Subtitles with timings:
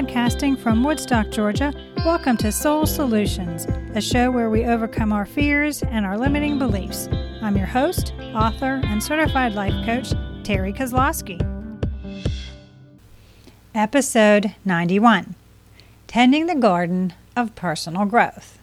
[0.00, 1.74] Podcasting from Woodstock, Georgia,
[2.06, 7.06] welcome to Soul Solutions, a show where we overcome our fears and our limiting beliefs.
[7.42, 11.38] I'm your host, author, and certified life coach, Terri Kozlowski.
[13.74, 15.34] Episode 91
[16.06, 18.58] Tending the Garden of Personal Growth.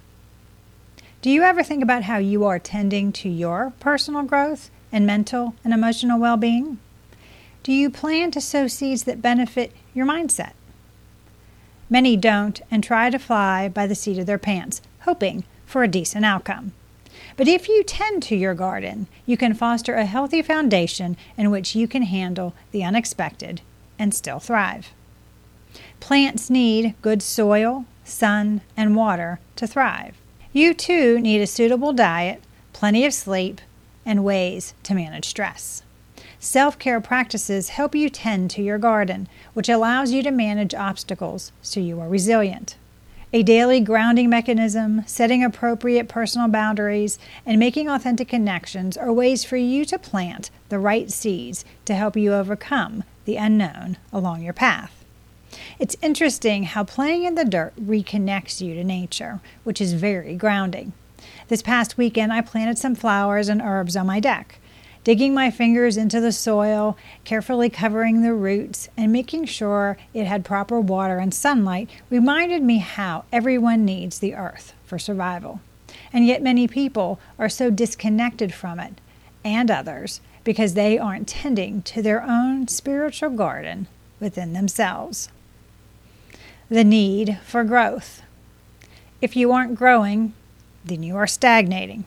[1.22, 5.54] Do you ever think about how you are tending to your personal growth and mental
[5.64, 6.80] and emotional well being?
[7.62, 10.54] Do you plan to sow seeds that benefit your mindset?
[11.90, 15.88] Many don't and try to fly by the seat of their pants, hoping for a
[15.88, 16.74] decent outcome.
[17.36, 21.76] But if you tend to your garden, you can foster a healthy foundation in which
[21.76, 23.62] you can handle the unexpected
[23.98, 24.92] and still thrive.
[26.00, 30.16] Plants need good soil, sun, and water to thrive.
[30.54, 32.44] You too need a suitable diet,
[32.74, 33.62] plenty of sleep,
[34.06, 35.84] and ways to manage stress.
[36.40, 41.52] Self care practices help you tend to your garden, which allows you to manage obstacles
[41.64, 42.76] so you are resilient.
[43.34, 49.58] A daily grounding mechanism, setting appropriate personal boundaries, and making authentic connections are ways for
[49.58, 55.04] you to plant the right seeds to help you overcome the unknown along your path.
[55.80, 60.94] It's interesting how playing in the dirt reconnects you to nature, which is very grounding.
[61.48, 64.60] This past weekend, I planted some flowers and herbs on my deck
[65.08, 70.44] digging my fingers into the soil, carefully covering the roots, and making sure it had
[70.44, 75.62] proper water and sunlight reminded me how everyone needs the earth for survival.
[76.12, 79.00] And yet, many people are so disconnected from it
[79.46, 83.88] and others because they aren't tending to their own spiritual garden
[84.20, 85.30] within themselves.
[86.68, 88.24] The need for growth.
[89.22, 90.34] If you aren't growing,
[90.84, 92.04] then you are stagnating.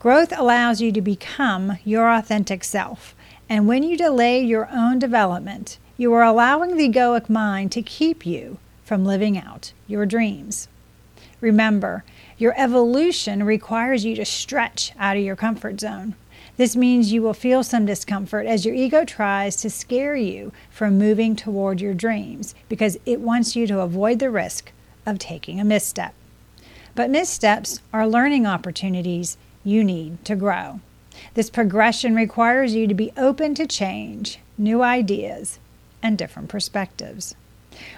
[0.00, 3.14] Growth allows you to become your authentic self.
[3.50, 8.24] And when you delay your own development, you are allowing the egoic mind to keep
[8.24, 10.68] you from living out your dreams.
[11.42, 12.02] Remember,
[12.38, 16.14] your evolution requires you to stretch out of your comfort zone.
[16.56, 20.96] This means you will feel some discomfort as your ego tries to scare you from
[20.96, 24.72] moving toward your dreams because it wants you to avoid the risk
[25.04, 26.14] of taking a misstep.
[26.94, 30.80] But missteps are learning opportunities you need to grow.
[31.34, 35.58] This progression requires you to be open to change, new ideas,
[36.02, 37.34] and different perspectives.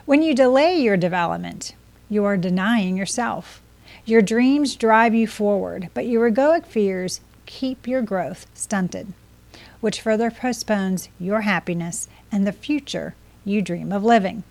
[0.05, 1.75] When you delay your development,
[2.09, 3.63] you are denying yourself.
[4.05, 9.13] Your dreams drive you forward, but your egoic fears keep your growth stunted,
[9.81, 14.45] which further postpones your happiness and the future you dream of living.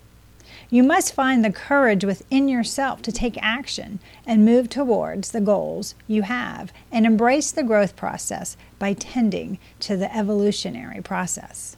[0.74, 5.96] You must find the courage within yourself to take action and move towards the goals
[6.08, 11.76] you have and embrace the growth process by tending to the evolutionary process.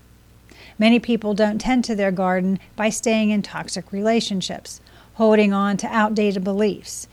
[0.77, 4.79] Many people don't tend to their garden by staying in toxic relationships,
[5.15, 7.07] holding on to outdated beliefs,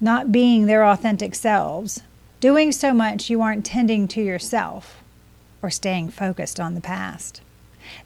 [0.00, 2.00] not being their authentic selves,
[2.40, 5.02] doing so much you aren't tending to yourself,
[5.60, 7.42] or staying focused on the past.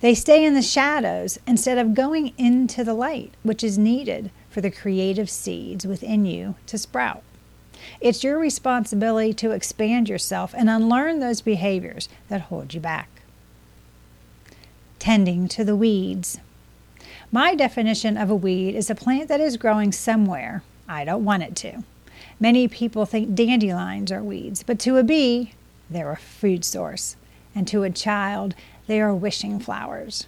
[0.01, 4.61] They stay in the shadows instead of going into the light, which is needed for
[4.61, 7.23] the creative seeds within you to sprout.
[8.01, 13.09] It's your responsibility to expand yourself and unlearn those behaviors that hold you back.
[14.99, 16.39] Tending to the weeds.
[17.31, 21.43] My definition of a weed is a plant that is growing somewhere I don't want
[21.43, 21.83] it to.
[22.39, 25.53] Many people think dandelions are weeds, but to a bee,
[25.89, 27.17] they're a food source.
[27.55, 28.55] And to a child,
[28.87, 30.27] they are wishing flowers.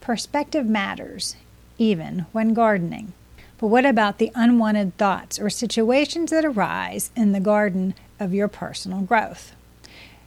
[0.00, 1.36] Perspective matters,
[1.78, 3.12] even when gardening.
[3.58, 8.48] But what about the unwanted thoughts or situations that arise in the garden of your
[8.48, 9.52] personal growth?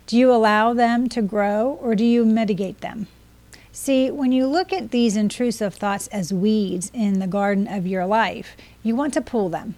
[0.07, 3.07] Do you allow them to grow or do you mitigate them?
[3.71, 8.07] See, when you look at these intrusive thoughts as weeds in the garden of your
[8.07, 9.75] life, you want to pull them.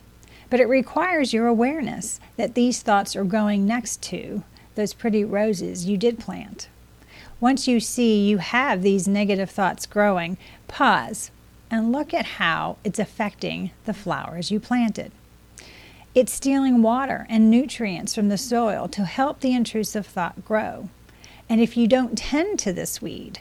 [0.50, 4.44] But it requires your awareness that these thoughts are growing next to
[4.76, 6.70] those pretty roses you did plant.
[7.42, 10.38] Once you see you have these negative thoughts growing,
[10.68, 11.32] pause
[11.72, 15.12] and look at how it's affecting the flowers you planted.
[16.16, 20.90] It's stealing water and nutrients from the soil to help the intrusive thought grow.
[21.48, 23.40] And if you don't tend to this weed,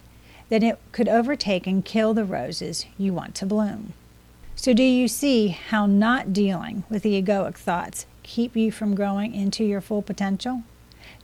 [0.49, 3.95] then it could overtake and kill the roses you want to bloom.
[4.55, 9.35] So, do you see how not dealing with the egoic thoughts keep you from growing
[9.35, 10.63] into your full potential?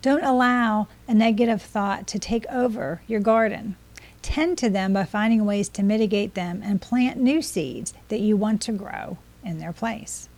[0.04, 3.76] Don't allow a negative thought to take over your garden.
[4.20, 8.36] Tend to them by finding ways to mitigate them and plant new seeds that you
[8.36, 10.28] want to grow in their place.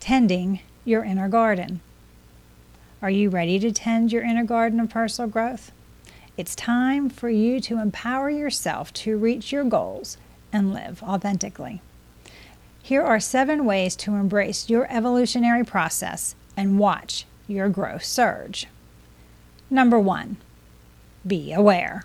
[0.00, 1.80] Tending your inner garden.
[3.00, 5.70] Are you ready to tend your inner garden of personal growth?
[6.36, 10.16] It's time for you to empower yourself to reach your goals
[10.52, 11.82] and live authentically.
[12.82, 18.66] Here are seven ways to embrace your evolutionary process and watch your growth surge.
[19.70, 20.36] Number one,
[21.26, 22.04] be aware.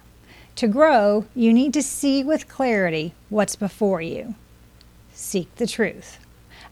[0.56, 4.36] To grow, you need to see with clarity what's before you.
[5.14, 6.20] Seek the truth.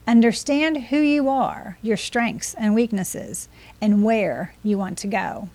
[0.06, 3.50] Understand who you are, your strengths and weaknesses,
[3.82, 5.50] and where you want to go.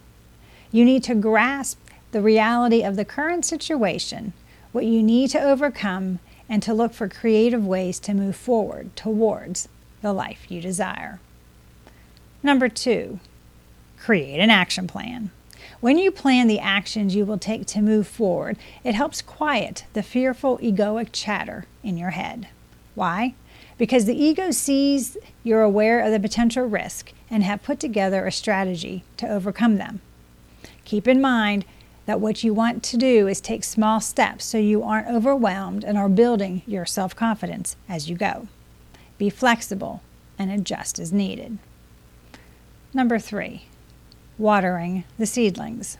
[0.71, 1.79] You need to grasp
[2.13, 4.35] the reality of the current situation,
[4.73, 6.19] what you need to overcome,
[6.49, 9.69] and to look for creative ways to move forward towards
[10.03, 11.19] the life you desire.
[12.43, 13.21] Number two,
[13.99, 15.31] create an action plan.
[15.81, 20.03] When you plan the actions you will take to move forward, it helps quiet the
[20.03, 22.49] fearful egoic chatter in your head.
[22.95, 23.35] Why?
[23.79, 28.33] Because the ego sees you're aware of the potential risk and have put together a
[28.33, 30.01] strategy to overcome them.
[30.85, 31.65] Keep in mind
[32.07, 35.97] that what you want to do is take small steps so you aren't overwhelmed and
[35.97, 38.49] are building your self confidence as you go.
[39.19, 40.03] Be flexible
[40.39, 41.59] and adjust as needed.
[42.95, 43.65] Number three,
[44.37, 45.97] watering the seedlings.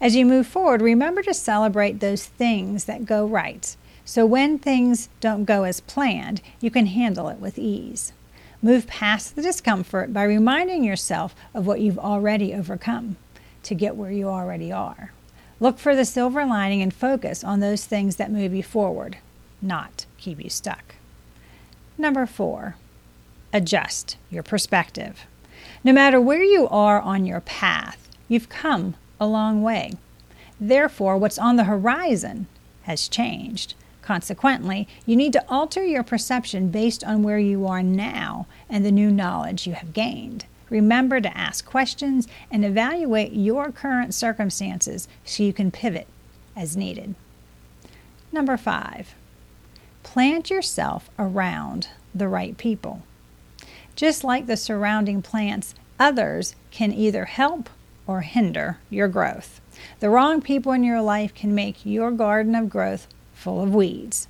[0.00, 3.76] As you move forward, remember to celebrate those things that go right.
[4.04, 8.12] So when things don't go as planned, you can handle it with ease.
[8.60, 13.16] Move past the discomfort by reminding yourself of what you've already overcome
[13.62, 15.12] to get where you already are.
[15.60, 19.18] Look for the silver lining and focus on those things that move you forward,
[19.62, 20.96] not keep you stuck.
[21.96, 22.76] Number four,
[23.52, 25.26] adjust your perspective.
[25.84, 29.92] No matter where you are on your path, you've come a long way.
[30.60, 32.46] Therefore, what's on the horizon
[32.82, 33.74] has changed.
[34.02, 38.92] Consequently, you need to alter your perception based on where you are now and the
[38.92, 40.46] new knowledge you have gained.
[40.70, 46.06] Remember to ask questions and evaluate your current circumstances so you can pivot
[46.54, 47.14] as needed.
[48.32, 49.14] Number five,
[50.02, 53.02] plant yourself around the right people.
[53.96, 57.70] Just like the surrounding plants, others can either help
[58.06, 59.60] or hinder your growth.
[60.00, 64.28] The wrong people in your life can make your garden of growth full of weeds.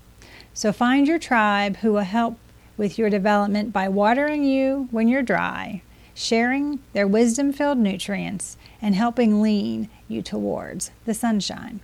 [0.55, 2.39] So find your tribe who will help
[2.77, 5.83] with your development by watering you when you're dry,
[6.15, 11.81] sharing their wisdom filled nutrients, and helping lean you towards the sunshine.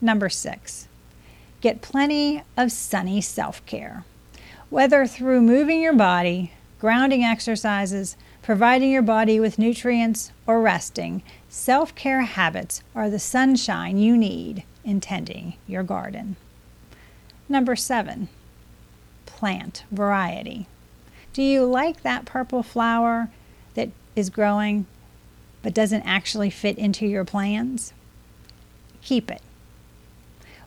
[0.00, 0.86] Number six,
[1.60, 4.04] get plenty of sunny self care.
[4.68, 11.94] Whether through moving your body, grounding exercises, providing your body with nutrients, or resting, self
[11.94, 16.36] care habits are the sunshine you need in tending your garden.
[17.48, 18.28] Number seven,
[19.26, 20.66] plant variety.
[21.32, 23.28] Do you like that purple flower
[23.74, 24.86] that is growing
[25.62, 27.92] but doesn't actually fit into your plans?
[29.02, 29.42] Keep it.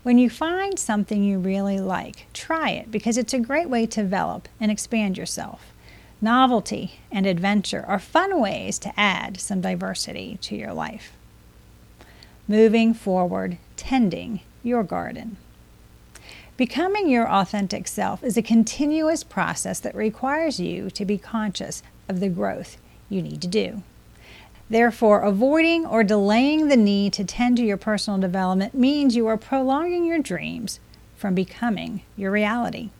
[0.03, 4.01] When you find something you really like, try it because it's a great way to
[4.01, 5.72] develop and expand yourself.
[6.23, 11.11] Novelty and adventure are fun ways to add some diversity to your life.
[12.47, 15.35] Moving forward, tending your garden.
[16.55, 22.21] Becoming your authentic self is a continuous process that requires you to be conscious of
[22.21, 22.77] the growth
[23.09, 23.83] you need to do.
[24.69, 29.35] Therefore, avoiding or delaying the need to tend to your personal development means you are
[29.35, 30.79] prolonging your dreams
[31.17, 32.91] from becoming your reality.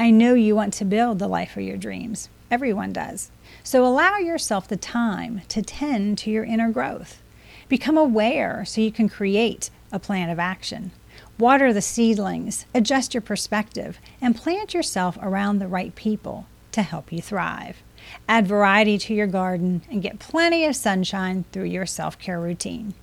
[0.00, 2.28] I know you want to build the life of your dreams.
[2.50, 3.30] Everyone does.
[3.62, 7.22] So allow yourself the time to tend to your inner growth.
[7.68, 10.90] Become aware so you can create a plan of action.
[11.38, 17.12] Water the seedlings, adjust your perspective, and plant yourself around the right people to help
[17.12, 17.82] you thrive.
[18.28, 22.94] Add variety to your garden and get plenty of sunshine through your self care routine.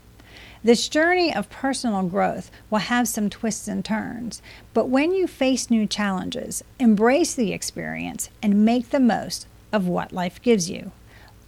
[0.63, 4.41] This journey of personal growth will have some twists and turns,
[4.73, 10.11] but when you face new challenges, embrace the experience and make the most of what
[10.11, 10.91] life gives you.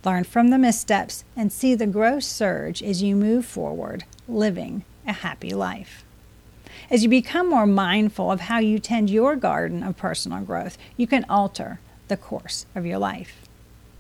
[0.06, 5.14] Learn from the missteps and see the growth surge as you move forward, living a
[5.14, 6.04] happy life.
[6.90, 11.08] As you become more mindful of how you tend your garden of personal growth, you
[11.08, 13.48] can alter the course of your life.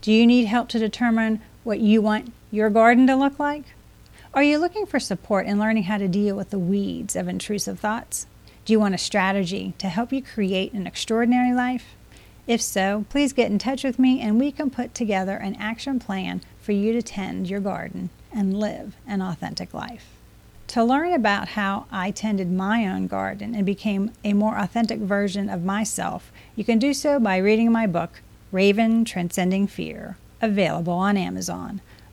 [0.01, 3.65] Do you need help to determine what you want your garden to look like?
[4.31, 7.79] Are you looking for support in learning how to deal with the weeds of intrusive
[7.79, 8.27] thoughts?
[8.63, 11.95] Do you want a strategy to help you create an extraordinary life?
[12.45, 15.98] If so, please get in touch with me and we can put together an action
[15.98, 20.05] plan for you to tend your garden and live an authentic life.
[20.67, 25.50] To learn about how I tended my own garden and became a more authentic version
[25.50, 28.21] of myself, you can do so by reading my book,
[28.51, 31.81] Raven Transcending Fear, available on Amazon